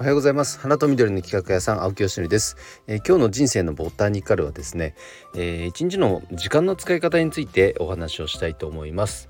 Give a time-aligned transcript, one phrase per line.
[0.00, 0.58] おはようございます。
[0.58, 4.94] 花と緑の企画屋さん青木よしのりです、えー、今日の人生のボタニカルはですね、
[5.34, 9.28] えー、一日の時間の使い方についてお話をしたいと思います。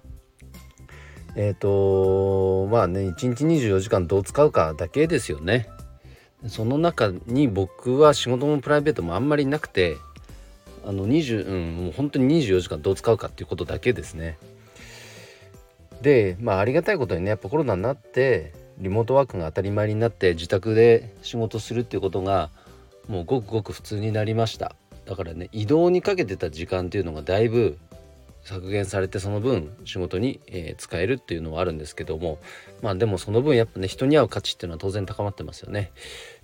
[1.35, 5.69] えっ、ー、とまあね1日24時間どう使うかだけですよね。
[6.47, 9.97] その中に僕は仕事もプライベートもあんまりなくて
[10.87, 14.39] あの20うんもう本当に24時間どう使うかっていうことだけですね。
[16.01, 22.51] でまあありがたいことにねやっぱコロナになってリモートワークが当たり前になって自宅で仕事するっていうことが
[23.09, 24.75] もうごくごく普通になりました。
[25.05, 27.79] だからね移動にかけてた時間っていうのがだいぶ
[28.43, 32.39] 削減されてその分仕事に、え、使えるっていうのはあるんですけども。
[32.81, 35.93] まあでもその分やっぱね人に会う価値っていうのは当然高まってますよね。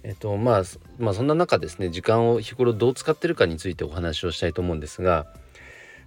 [0.03, 0.63] えっ、とまあ
[0.99, 5.27] まあそんな中ですね時間を日頃どう使ってるかについてお話をしたいと思うんですが。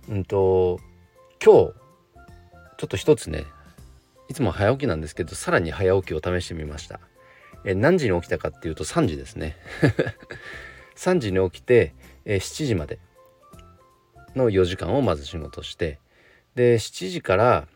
[0.08, 0.80] うんと
[1.44, 1.74] 今日
[2.78, 3.46] ちょっと一つね
[4.30, 7.00] いつも早起きなんですけどさらに早起きを試してみました。
[7.66, 9.58] え何時に起きたかっていうと3時ですね
[10.96, 11.94] 3時に起きて、
[12.26, 13.00] え7時まで
[14.36, 16.00] の4時間をまず仕事して
[16.56, 17.68] で7時から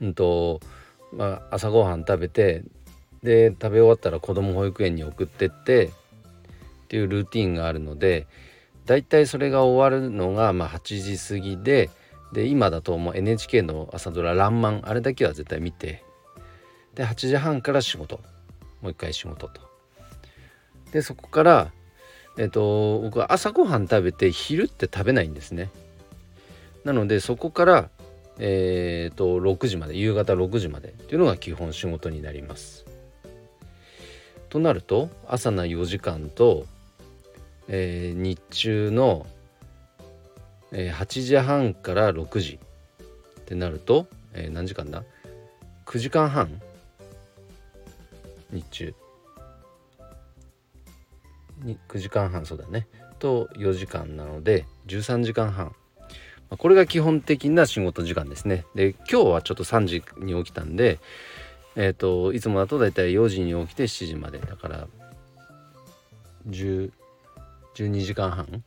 [0.00, 0.60] うんと
[1.12, 2.64] まあ朝ごはん食べて
[3.22, 5.90] で食べ終わったら子供保育園に送ってってっ
[6.88, 8.26] ていうルーティンがあるので
[8.84, 11.90] だいたいそれが終わるのがまあ8時過ぎで
[12.32, 16.02] で今だともう NHK の朝ドラ「らんまん」あれだけは絶対見て。
[16.96, 18.20] で8時半から仕事。
[18.80, 19.60] もう一回仕事と。
[20.92, 21.72] でそこから
[22.38, 25.70] えっと僕は朝ごはん食べて昼って食べないんですね。
[26.84, 27.90] なのでそこから
[28.38, 32.86] えっと6時まで夕方6時までっていうのが基本仕事になります。
[34.48, 36.66] となると朝の4時間と、
[37.68, 39.26] えー、日中の
[40.72, 42.58] えー、8時半から6時
[43.40, 45.04] ってなると、えー、何時間だ
[45.86, 46.60] ？9時間半？
[48.50, 48.94] 日中。
[51.62, 52.86] に9時間半そうだね。
[53.18, 55.74] と4時間なので13時間半。
[56.48, 58.64] これが基本的な仕事時間ですね。
[58.74, 61.00] で今日はちょっと3時に起きたんで
[61.74, 64.38] えっ、ー、といつもだと大体4時に起きて7時まで。
[64.38, 64.88] だから
[66.48, 66.92] 10
[67.74, 68.64] 12時間半？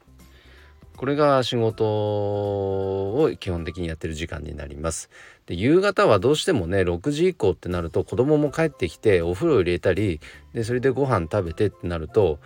[1.00, 5.10] これが仕事を基本的にやってる時間になります。
[5.46, 10.20] で夕方はどうしてもね6時以降ってなると子供も帰ってきてお風呂入れたり
[10.54, 12.40] でそれでご飯食べてってなると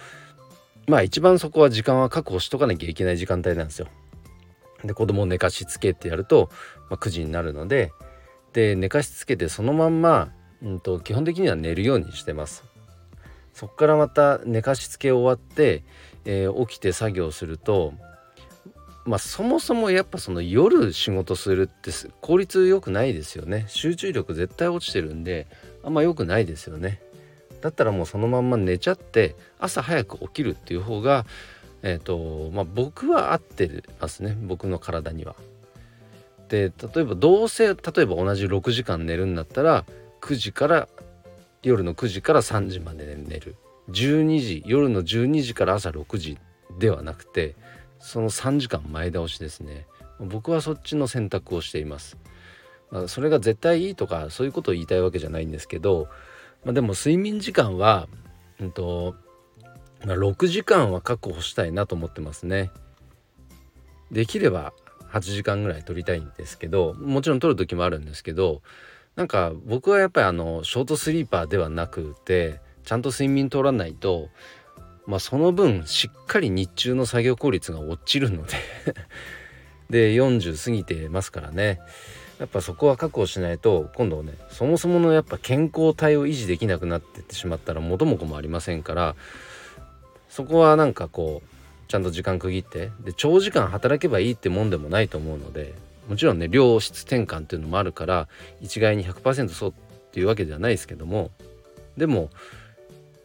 [0.87, 3.87] まあ一番そこは時間は確保しとかなきゃいけない時間帯なんですよ。
[4.85, 6.51] で子供を寝かしつけってやると、
[6.91, 7.91] まあ、9時になるので
[8.53, 10.31] で寝かしつけてそのまんま、
[10.61, 12.63] うんと、基本的には寝るようにしてます。
[13.55, 15.83] そこからまた寝かしつけ終わって、
[16.25, 17.95] えー、起きて作業すると
[19.05, 21.91] まあそもそもやっぱその夜仕事するって
[22.21, 23.65] 効率良くないですよね。
[23.67, 25.47] 集中力絶対落ちてるんで
[25.83, 27.01] あんま良くないですよね。
[27.61, 31.25] だったらもうそのまんま寝ちゃって朝早く起きるっていう方が
[31.81, 34.37] えっ、ー、とまあ僕は合ってますね。
[34.41, 35.35] 僕の体には。
[36.47, 37.75] で例えばどうせ例え
[38.05, 39.85] ば同じ6時間寝るんだったら
[40.21, 40.87] 9時から
[41.63, 43.55] 夜の9時から3時まで寝る。
[43.89, 46.37] 12時夜の12時から朝6時
[46.79, 47.55] ではなくて
[48.03, 49.87] その3時間前倒しですね。
[50.19, 52.17] 僕はそっちの選択をしています、
[52.91, 56.07] まあ、それが絶対いいとかそういうことを言いたいわけじゃないんですけど、
[56.63, 58.07] まあ、でも睡眠時間は、
[58.59, 59.15] うんと
[60.05, 62.71] まあ、6時間は確保したいなと思ってますね。
[64.11, 64.73] できれば
[65.11, 68.61] 8時間ぐらい取りたいんですけどもちろん取る時もあるんですけど
[69.15, 74.29] なんか僕はやっぱりあのショートスリーパーではなくてちゃんと睡眠取らないと
[75.05, 78.53] まあその分しっかり日中の作業効率が落ちるので
[79.89, 81.79] で40過ぎてますからね。
[82.39, 89.15] やっぱそこは確保しないと今度ねそもそものやっぱ健康体を維持できなくなってってしまったら元も子もありませんから
[90.29, 95.73] そこはなんかこうちゃんと時間区切ってで長時間働けばいいってもんでもないと思うので
[96.09, 98.27] もちろんね量質転換っていうのもあるから
[98.59, 99.73] 一概に100%そうっ
[100.11, 101.31] ていうわけではないですけども
[101.95, 102.29] でも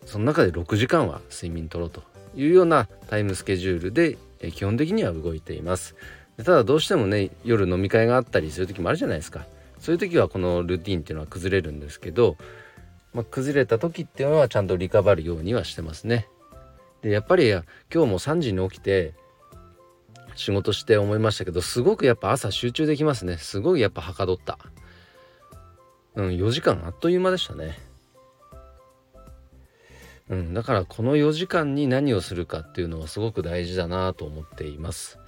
[0.09, 2.03] その中で6時間は睡眠とろうと
[2.35, 4.17] いうようなタイムスケジュールで
[4.53, 5.95] 基本的には動いています。
[6.39, 9.45] ただどうしてもね夜飲み会があったりする時もあるじゃないですか。
[9.79, 12.39] そういう時はこのルーティンっていうのは崩れるんですけど、
[13.13, 16.27] まあ、崩れた時っていうのはちゃんとリカバるようにはしてますね。
[17.03, 19.13] でやっぱり今日も3時に起きて
[20.37, 23.37] 仕事して思いましたけどすごくやっぱ朝集中できますね。
[23.37, 24.59] すごいやっぱはかどった。
[26.15, 27.88] うん4時間あっという間でしたね。
[30.31, 35.19] うん、だからこの4時間に何をするかっていうのはすごく大事だなと思っています。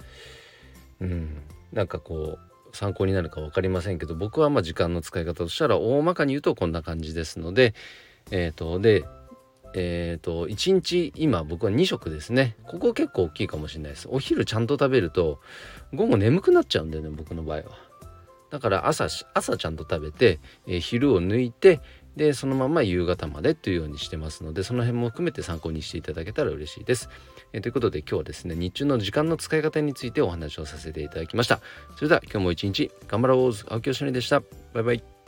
[0.99, 1.41] うん、
[1.73, 2.37] なんかこ
[2.71, 7.73] う参考になるか分かりませんけど僕はまあ時間の使い方としたら大まかに言うとこんな感じですので、
[8.29, 9.03] えーと、で
[9.73, 12.57] えーと、1日今僕は2食ですね。
[12.65, 14.07] ここ結構大きいかもしれないです。
[14.11, 15.39] お昼ちゃんと食べると
[15.93, 17.63] 午後眠くなっちゃうんだよね僕の場合は。
[18.49, 21.79] だから朝朝ちゃんと食べて、えー、昼を抜いて
[22.15, 27.09] でそのまま夕方までというようにしてますのでその辺も含めて参考にしていただけたら嬉しいです、
[27.53, 31.59] えー、ということで今日はですね日中の時間の使い方についてお話をさせていただきました。
[31.95, 33.51] それでは今日も一日頑張ろう。
[33.67, 34.41] 青木よしのりでした。
[34.73, 35.20] バイバイ。